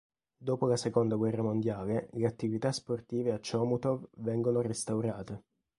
[0.35, 5.43] Dopo la seconda guerra mondiale le attività sportive a Chomutov vengono restaurate.